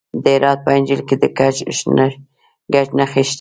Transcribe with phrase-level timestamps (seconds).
[0.23, 1.25] د هرات په انجیل کې د
[2.71, 3.27] ګچ نښې شته.